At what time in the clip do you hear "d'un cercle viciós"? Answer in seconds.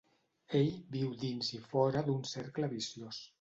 2.09-3.23